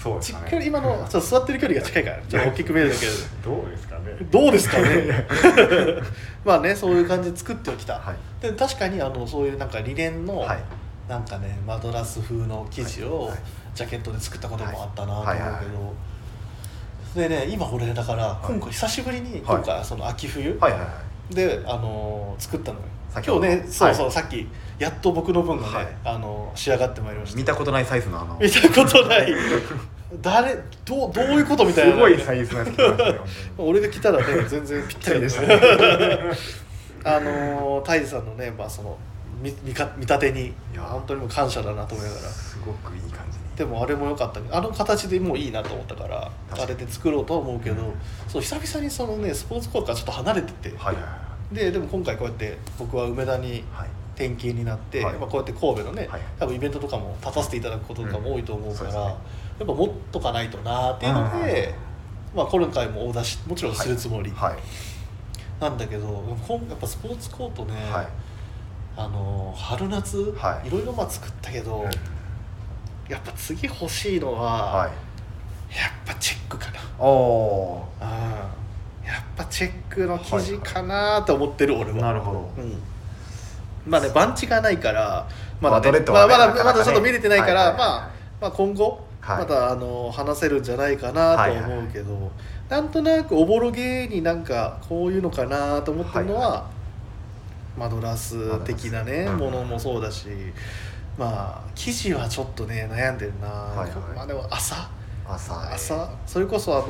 [0.00, 0.64] そうですね。
[0.64, 2.16] い今のちょっと座ってる距離が近いから。
[2.28, 3.12] ちょっと大きく見えるだけで。
[3.44, 4.02] どうですかね。
[4.30, 5.26] どうですかね。
[6.44, 8.42] まあねそういう感じで作ってきた、はい。
[8.42, 10.58] で確かにあのそういうなんかリネンの、はい。
[11.08, 13.38] なんかねマドラス風の生地をはい。
[13.74, 15.34] ジャケットで作ったこともあったなと思う
[17.14, 19.40] けど、でね今俺だから今回久しぶりにはい。
[19.40, 22.84] 今回その秋冬はいはいはいで、あのー作ったのよ。
[23.14, 24.46] 今日ねそうそう、はいさっき
[24.78, 25.88] やっと僕の分がね、はい。
[26.04, 27.38] あの仕上がってまいりました。
[27.38, 28.38] 見たことないサイズのあの。
[28.40, 29.32] 見たことない。
[30.20, 31.94] 誰どうどういうことみたいな。
[31.94, 33.18] すごいサイズのやつ来ましたね
[33.56, 35.58] 本俺が来たらね 全然ぴったりでしたぴっ
[37.02, 38.98] たあのー泰治さんのねまあその
[39.42, 42.28] 見見か見立てにいや本当にもう感謝だなと思いながら。
[42.28, 43.31] すごくいい感じ。
[43.31, 47.92] にでもあれも良かったねあの形でもういいなと思ったからあれで作ろうとは思うけど、うん。
[48.28, 53.88] そう久々にそのねスポーツコートからちょっと離れてて、はいはいででも今回こうやって僕は梅田にはい。
[54.14, 55.14] 転勤になって、はい。
[55.14, 59.02] まあ、こうやって神戸のね、はい多分イベントとかも立たせていただくこととかも多いと思うから、うんね。
[59.58, 61.74] やっぱ持っとかないとなっていうので、
[62.34, 64.58] まあ、今回もオーダーしもちろんするつもりはい。
[65.60, 68.08] なんだけど、今やっぱスポーツコートね、はい。
[68.96, 70.68] あの春夏、はい。
[70.68, 71.90] いろいろまあ作ったけど、うん
[73.08, 74.90] やっぱ次欲しいのは、はい。
[75.76, 76.80] やっぱチェックかな。
[76.98, 78.08] おおうん。
[79.06, 81.96] やっぱチェックの生地かなと思ってる、俺は。
[81.98, 82.50] なるほど。
[82.58, 82.82] うん。
[83.86, 85.28] まあね番地がないから
[85.60, 87.78] まだ、ねまあ、まだまだちょっと見れてないから、はいはいはい。
[87.78, 88.10] まあ、
[88.42, 89.38] まあ今後、はい。
[89.38, 92.30] またあの話せるんじゃないかなと思うけど、
[92.68, 96.70] なんとなくおぼろげになんかこういうのかなと思ってるのは、は
[97.76, 100.28] マドラス的なねものもそうだし、
[101.18, 103.98] まあ生地はちょっとね悩んでるな、はいはい。
[104.16, 104.88] まあでも朝。
[105.24, 106.10] 朝朝。
[106.26, 106.84] それこそあの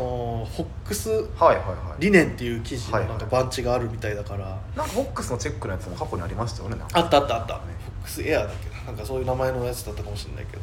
[0.50, 2.00] ホックスはいはいはい。
[2.00, 7.54] リネンっていう生地のはいなんか番地があるみたいだから、なんかボックスのチェックのやつも過去にありましたよねあったあったあった。
[7.54, 7.64] フォ
[8.00, 8.82] ックスエアだっけな。
[8.86, 10.62] なんかそういう名前のやつだったかもしれないけど。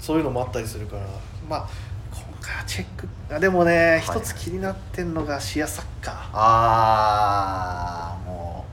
[0.00, 1.02] そういうのもあったりするから。
[1.48, 1.68] まあ
[2.10, 3.08] 今回はチェック。
[3.30, 8.64] あでもねい一つ気になってんのがシアサッカああも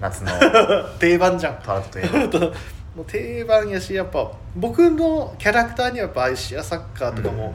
[0.00, 1.58] う夏のー 定番じゃん。
[1.62, 2.56] パラッとといえば
[2.94, 7.54] もう定番やしやっぱ僕のキャラクターにはやっぱああいうシアサッカーとかも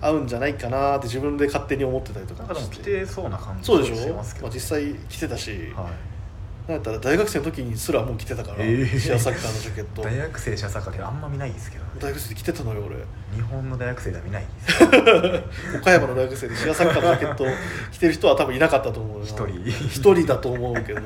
[0.00, 2.76] 合うんじゃないかなって自分で勝手に思ってたりとかして。
[2.76, 3.94] 着てそうな感じそうでしょ？
[3.96, 4.46] してますけど。
[4.46, 5.60] まあ、実際着てたし、はい。
[6.68, 8.98] なんやったら大学生の時にすらもう着てたから、えー。
[8.98, 10.00] シアサッカーのジャケット。
[10.02, 12.96] 大学生シャサッカーってあんま見ないですけど大学生で着てたのよ俺。
[13.34, 14.88] 日本の大学生では見ないですよ。
[15.82, 17.44] 岡山の大学生でシアサッカーのジャケット
[17.92, 19.24] 着てる人は多分いなかったと思うよ。
[19.26, 19.58] 一人。
[19.88, 21.00] 一人だと思うけど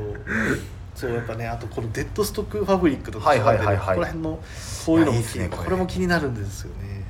[0.94, 3.76] そうやっぱねあとこのデッドストックファブリックとかはいはいはいはい。
[3.78, 4.40] ここら辺の
[4.86, 5.64] こういうのもいやいいっすねこれ。
[5.64, 7.04] これも気になるんですよね。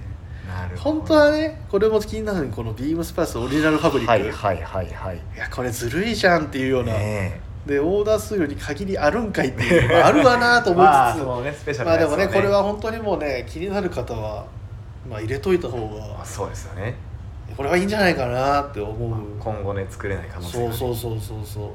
[0.49, 1.01] なるほど。
[1.01, 5.21] 本当はねこれも気になるのにこのビームスプラスオリジナルファブリック、い、はいはいはいはい。
[5.37, 14.47] やこれずるいじゃんっていうような、ねでオーダー数より限りあるんかいっていうのがあるわなとえ思いつつ、まあそのねスペシャルまあでもねこれは本当にもうね気になる方は、
[15.09, 16.95] まあ、入れといた方がまあそうですよね。
[17.57, 21.71] これはいいんじゃないかなって思う、今後ね作れない可能性そうがそうそうそうそう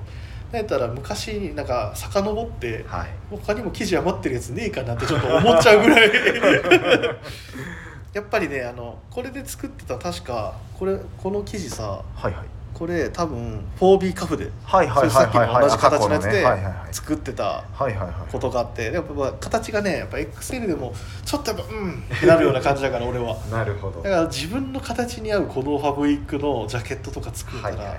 [0.51, 3.09] だったら昔なんか遡ってはい。
[3.29, 6.11] 他にも生地余ってるやつねえかなってちょっと思っちゃうぐらい。
[8.13, 12.45] やっぱりねあのこれで作ってた確かこれこの生地さはいはい。
[12.73, 14.49] これ多分 4B カフで。
[14.63, 16.45] はいはいそれさっきの同じ形のやつで
[16.93, 18.13] 作ってたはいはいはい。
[18.31, 20.93] ことがあってやっぱまあ形がねやっぱ XL でも
[21.25, 23.37] ちょっとやっぱうんってなるような感じだから俺は。
[23.51, 24.01] なるほど。
[24.01, 27.97] だから自分の形に合うこのファブリックのジャケットとか作れたら、はいはい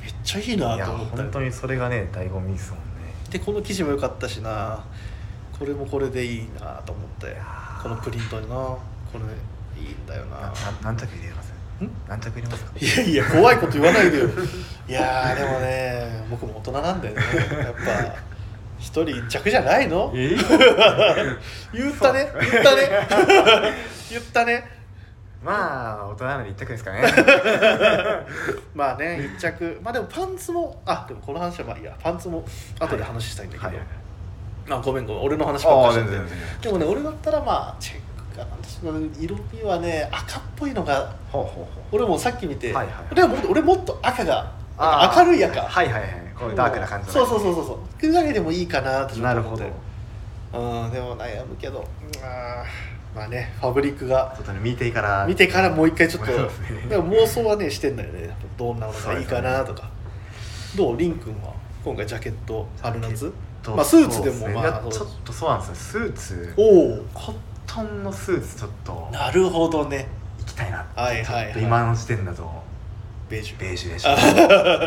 [0.00, 1.16] めっちゃいいなと思った。
[1.16, 2.84] 本当にそれがね醍醐味ですもんね。
[3.30, 4.84] でこの生地も良かったしな。
[5.58, 7.26] これもこれでいいなと思って。
[7.26, 7.82] ー。
[7.82, 8.54] このプリントにな。
[8.54, 8.78] こ
[9.14, 9.20] れ
[9.82, 10.36] いいんだよな。
[10.40, 11.52] なな何着入れます？
[11.82, 11.90] ん？
[12.08, 12.72] 何着入れますか？
[12.78, 14.28] いやいや怖いこと言わないでよ。
[14.88, 17.22] いやーでもね僕も大人なんだよね。
[17.58, 18.14] やっぱ
[18.78, 20.12] 一人一着じゃないの？
[20.14, 20.36] え
[21.74, 22.30] 言ったね。
[22.52, 22.88] 言ったね。
[24.10, 24.77] 言ったね
[25.44, 27.02] まあ大人なので一着ですかね。
[28.74, 29.78] まあね一着。
[29.82, 31.94] まあでもパンツもあでもこの話はまあいいや。
[32.02, 32.44] パンツも
[32.80, 33.76] 後で話したいんだけど、はい
[34.70, 35.22] あごめんごめん。
[35.24, 36.72] 俺の話ばっかりしてで。
[36.72, 38.00] もね俺だったらまあチェッ
[38.32, 38.48] クかな。
[38.62, 44.50] 私の色味はね赤っぽいのがほうほうほ俺もさっき見て、はいはい俺はもっと俺もっと赤が
[45.16, 45.62] 明るい赤。
[45.62, 46.10] はいはいはい。
[46.38, 47.78] こういうダークな感じのそうそうそうそうそう。
[48.00, 49.64] ぐらいでもいいかなってちょっなるほど。
[49.64, 51.78] うんでも悩むけど。
[51.78, 51.84] うん
[52.24, 55.26] あーまあねファブリックがちょっとね見てから。
[55.26, 56.38] 見てからもう一回ちょっと ね。
[56.88, 58.30] でも妄想はねしてんだよね。
[58.56, 59.88] どんなのがいいかなとか、
[60.76, 60.96] どう？
[60.96, 61.52] りんくんは
[61.84, 63.32] 今回ジャケット春夏？
[63.62, 66.04] とまあスーツでもまあいやちょっとそうなんですよ。
[66.04, 66.54] スーツ。
[66.56, 67.34] おおコッ
[67.66, 69.08] トンのスーツちょっと。
[69.12, 70.06] なるほどね。
[70.40, 71.62] 行きたいなはいはいはい。
[71.62, 72.50] 今の時点だと。
[73.28, 73.58] ベージュ。
[73.58, 74.16] ベージュでしょう。
[74.16, 74.20] ベ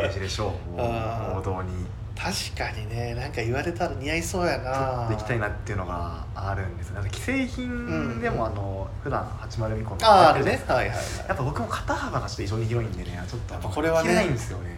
[0.08, 0.82] ージュでしょう。
[0.82, 5.06] 王道に確かにねなんか言われたら似合いそうやな。
[5.06, 10.62] っと行きたいなっていうのがあるんですよなんか既製品でもあの普段80ミコンあああるね。
[10.68, 10.98] はいはいはい。
[11.28, 14.78] やっぱ僕も肩幅がちょっと異常に広いんでねちょっとこれはね着れないんですよね。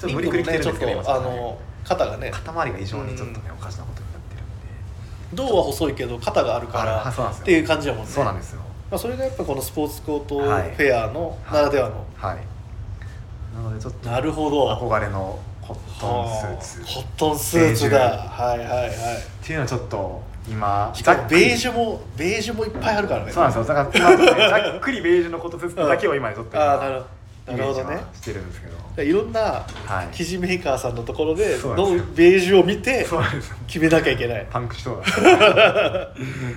[0.00, 2.30] ちょっと無理くり着てるんちょっですけど今とあの肩がね。
[2.32, 5.50] 肩周りが異常にちょっとねおかしなことになってるんで。
[5.50, 8.10] 胴は細いけど肩があるからっていう感じやもんね。
[8.10, 8.60] そうなんですよ。
[8.90, 10.70] まあ、それがやっぱこのスポーツコートフはい。
[10.76, 12.38] ェアのならではの、はい。
[13.56, 14.68] なのでちょっとなるほど。
[14.76, 16.80] 憧れのコットンスーツ。
[16.80, 17.98] はあコットンスーツだ。
[17.98, 18.44] ベージュ。
[18.44, 18.88] はいはいはい。
[18.88, 18.92] っ
[19.42, 23.32] ていうのはちょっと今しかもベーュジュもベージュもいっぱいあるからね。
[23.32, 23.74] そうなんですよ。
[23.74, 27.02] だからねざっくりベージュのコットンスーツだけを今ちょっと今ああなる
[27.46, 28.02] なるほどね。
[28.14, 28.74] してるんですけど。
[29.02, 30.08] いろんなはい。
[30.12, 31.74] 生地メーカーさんのところでの
[32.14, 33.56] ベージュを見てそうなんですよ。
[33.66, 34.46] 決めなきゃいけない。
[34.50, 36.12] パンクしそうだ。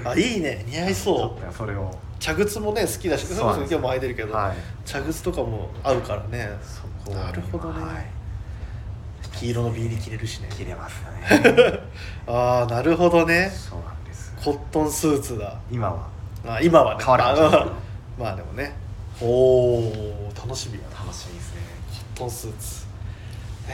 [0.11, 0.65] あいいね。
[0.67, 1.53] 似合いそう。
[1.53, 1.93] それを。
[2.19, 4.57] 茶靴もね好きだしそれこそ今日も履いてるけど、はい。
[4.85, 6.49] 茶靴とかも合うからね。
[7.09, 8.16] なるほどね、はい
[9.39, 10.49] 黄色のビーに着れるしね。
[10.51, 11.79] 切れますよね。
[12.27, 13.51] ああなるほどね。
[13.51, 14.33] そうなんです。
[14.43, 15.59] コットンスーツだ。
[15.71, 16.07] 今は。
[16.45, 17.03] あ今はね。
[17.03, 17.67] 変わらないまあ
[18.17, 18.75] まあでもね。
[19.21, 20.99] おお楽しみやな。
[21.03, 21.61] 楽しみですね。
[22.15, 22.87] コットンスーツ。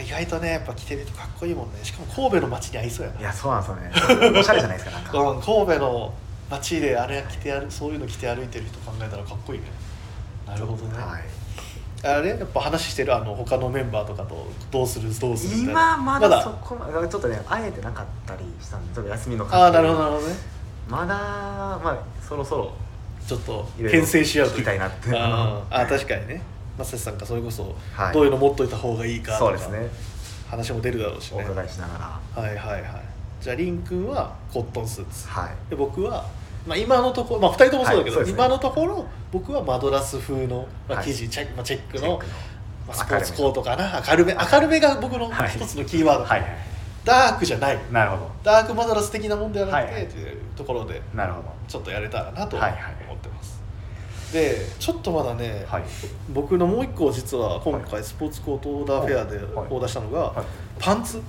[0.01, 1.79] 意外とねやっぱ着てるとかっこいいもんね。
[1.83, 3.19] しかも神戸の街に合いそうやな。
[3.19, 4.39] いやそうなんですよね。
[4.39, 5.17] おしゃれじゃないですかなんか。
[5.19, 6.13] うん、神戸の
[6.49, 9.67] 街であれ着て歩そういうの着て歩いてる人考えたらかっこいいね。
[10.47, 11.42] なるほどね、はい
[12.03, 12.29] あれ？
[12.29, 20.35] やっぱ話してるあの他のメンバーとかとどうするどうするみたい今まだまそこまでちょっとね会えてなかったりしたんでちょっと休みのああなるほどどなるほどね。
[20.89, 22.73] まだまあそろそろ
[23.25, 25.17] ちょっと牽制し合う聞きたいなって。
[25.17, 25.87] あーあはい。
[25.87, 26.41] 確かにね。
[26.77, 28.13] マセさんがそれこそはい。
[28.13, 29.51] どういうの持っといた方がいいかとか。
[29.51, 29.87] そうですね。
[30.49, 32.41] 話も出るだろうしおね伺いしながら。
[32.41, 33.03] はいはいはい。
[33.39, 35.27] じゃありんくんはコットンスーツ。
[35.27, 35.69] はい。
[35.69, 36.25] で僕は、
[36.65, 38.31] まあ、今のところ、まあ、2人ともそうだけど、はいね。
[38.31, 41.07] 今のところ僕はマドラス風の、まあ、はい。
[41.07, 42.19] 生地、チェックまあ、チェックの
[42.87, 44.03] まあ、スポーツコートかな。
[44.07, 45.49] 明るめ明るめが僕のはい。
[45.49, 46.49] 一つのキーワード、はいはい。
[47.05, 47.79] ダークじゃない。
[47.91, 48.31] なるほど。
[48.43, 51.49] ダークマドラス的なもんではなくて、はいというところでなるほど。
[51.67, 52.93] ちょっとやれたらなと思っはいはい。
[53.21, 53.61] てます、
[54.33, 55.83] でちょっとまだね、はい。
[56.29, 59.67] 僕のもう一個実は今回スポーツコートオーダーフェアではい。
[59.69, 60.45] オーダーしたのが、はい。
[60.79, 61.21] パンツ。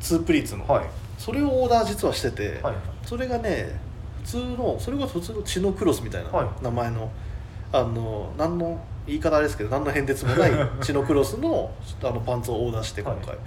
[0.00, 0.86] ツープリーツの、うはい。
[1.18, 2.74] それをオーダー実はしてて、はい。
[3.04, 3.78] それがね
[4.22, 6.48] 普通のそれが普通の血のクロスみたいなはい。
[6.62, 7.10] 名前の、
[7.72, 11.70] あの何の言い方ですけど何の変哲もない 血のクロスの
[12.02, 13.38] あのパンツをオーダーして今回、はい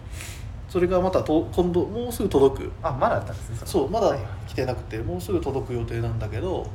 [0.68, 2.72] それがまたと今度もうすぐ届く。
[2.84, 3.66] あまだあったんですねれ。
[3.66, 6.68] そうまだはい来てなくてもうすぐ届く予定なんだけど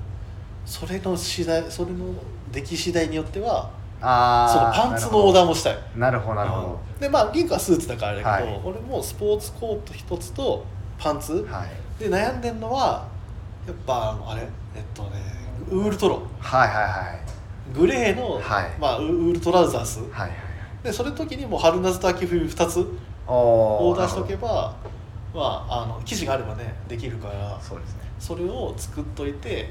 [0.65, 2.07] それの次第それの
[2.51, 3.69] 出来次第によっては
[4.01, 5.79] あそのあパンツのオーダーもしたい。
[5.97, 6.37] なるほど。
[6.37, 8.61] なるほうんでまあリンクはスーツだからあれだけど、はい。
[8.65, 10.65] 俺もスポーツコート一つと
[10.99, 11.69] パンツ、どはい。
[12.03, 13.07] で悩んでんのは
[13.71, 14.43] やっぱあのあれ？
[14.75, 15.11] えっとね
[15.71, 16.23] ウールトロ。
[16.41, 17.77] はいはいはい。
[17.77, 18.71] グレーの、はい。
[18.81, 20.01] まあ、ウウールトラウザース。
[20.01, 20.85] はいはいはい。
[20.85, 22.87] でそれの時にもう春夏と秋冬2つ
[23.27, 24.75] おオーダーしとけばば
[25.35, 28.01] まああの生地があればねできるからそうですね。
[28.19, 29.71] それを作っといて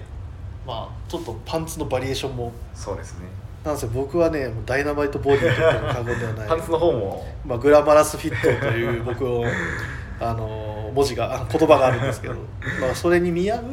[0.65, 2.53] まあちょっとパンツのバリエーションも。
[2.73, 3.27] そうですね。
[3.65, 6.47] なんせ僕はねダイナマイトボディと言っても過言ではない。
[6.49, 7.25] パンツの方も。
[7.45, 9.43] まあ、グラマラスフィットという僕の
[10.21, 12.36] あの文字があ言葉があるんですけど、
[12.82, 13.63] まあ、それに見合う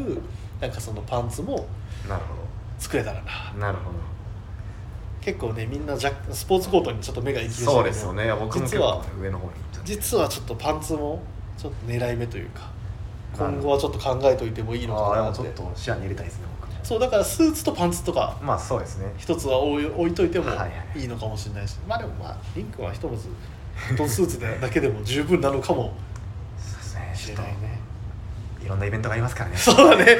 [0.61, 1.66] なんかそのパンツも
[2.09, 2.22] なる
[2.79, 3.31] 作れたらな。
[3.31, 3.96] ほどなるほど。
[5.20, 8.31] 結構ねみんなジャスポーツコートにちょっと目が行きそうですよね。
[8.33, 9.52] 僕も結実は構上の方に
[9.85, 11.20] 実はちょっとパンツも
[11.59, 12.70] ちょっと狙い目というか
[13.37, 15.42] 今後はちょっと考えといてもいいのあかなって。
[15.42, 16.46] ちょっと視野に入れたいですね
[16.87, 19.12] そうだからスーツとパンツとかまあそうですね。
[19.18, 23.29] 一つは置い置いといてもはいはいのかもしれないし、まあでもまあリンクはひとまず
[23.74, 25.94] フットンスーツでだけでも十分なのかも
[27.16, 27.87] ちょっとしれないね。
[28.66, 29.57] いろんなイベントがありますからね。
[29.57, 30.16] そうだね。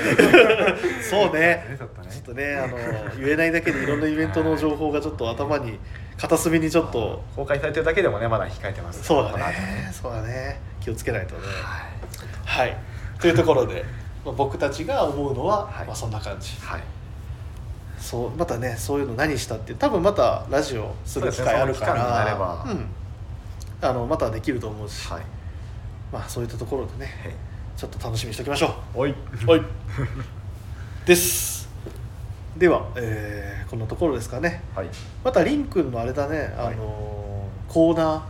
[1.03, 1.77] そうね。
[1.79, 2.57] ちょっとね。
[2.57, 2.77] あの
[3.19, 5.81] 言えないだけでいろんなイベントの情報がちょっと頭に
[6.17, 9.03] 片隅にちょっと公開されてるだけでもねまだ控えてます。
[9.03, 9.91] そうだこの後ね。
[9.93, 10.61] そうだね。
[10.81, 11.41] 気をつけないとね。
[12.45, 12.69] はい。
[12.69, 12.77] はい。
[13.21, 13.85] というところで、
[14.25, 15.87] まあ、僕たちが思うのは、はい。
[15.87, 16.57] まあ、そんな感じ。
[16.61, 16.81] はい。
[17.99, 22.87] そうまたねそういうの何したって多分またラジオする機会あるからねうん。
[23.81, 25.23] あのまたできると思うし、はい
[26.13, 27.33] まあそういったところでねはい。
[27.77, 29.11] ちょっと楽しみにしておきましょおい。
[29.11, 29.15] う
[29.51, 29.63] はい。
[31.07, 31.69] です。
[32.57, 34.63] では、えーこんなところですかね。
[34.77, 34.87] はい。
[35.25, 36.77] またりんくんのあれだね、あはい。
[36.77, 38.23] のーコーナ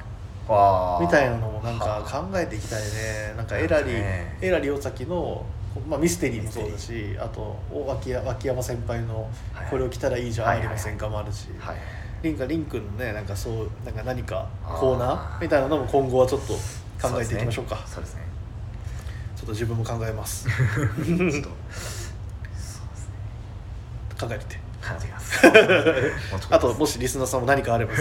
[0.48, 1.02] わー。
[1.02, 3.34] みたいなのもなんかは考えていきたいね。
[3.36, 5.44] なんかエラリねエラリ大崎の、
[5.86, 11.76] まあ、ミステリーもそうだしあとお脇や脇山先輩のはい「これを着たらいいじゃはいありませんか」もあるし、はい。
[12.22, 15.42] りんかりんくんのねなんかそうなんか何かコーナー。
[15.42, 16.54] みたいなのも今後はちょっと
[17.00, 17.82] 考えていきましょうか。
[17.87, 18.22] そうですね。
[19.37, 20.48] ちょっと自分も考えます。
[20.48, 21.32] そうですね。
[21.32, 21.42] ちょっ
[24.18, 24.66] と考えてて。
[24.87, 25.40] 考えてきます。
[26.54, 27.92] あともしリスナーさんも何かあれば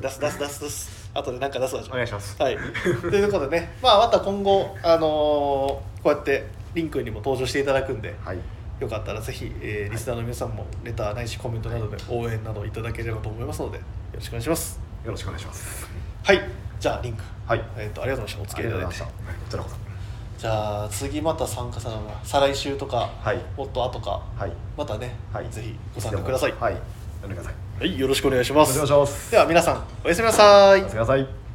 [0.00, 0.60] 出す出す出す。
[0.60, 2.40] 出す後で何か出すわじゃお願いします。
[2.40, 2.56] はい。
[3.00, 8.38] ということでね まあまた今後あのーこうやってリンクにも登場していただくんではい。
[8.78, 13.84] よかったらぜひ、えーリスナーの皆さんもレターないしコメントなどで応援などいただければと思いますのでよ
[14.14, 14.80] ろしくお願いします。
[15.04, 15.88] よろしくお願いします。
[16.24, 16.40] はい。
[16.78, 17.22] じゃあリンク。
[17.46, 17.64] はい。
[17.76, 18.60] えー、とありがとうございました。
[18.60, 18.78] お付き合いいた。
[18.78, 19.48] だいてありがとうございました。
[19.48, 19.70] こちらこ
[20.38, 23.38] じゃあ次また参加されるのは再来週とか、はい。
[23.56, 24.52] もっと後かそはい。
[24.76, 25.48] またね、はい。
[25.50, 26.54] ぜひご参加ください。
[26.60, 26.76] はい。
[27.24, 29.30] お願いくださいはいよろしくお願いします。
[29.30, 30.80] では皆さんおやすみなさい。
[30.80, 31.45] おやすみなさい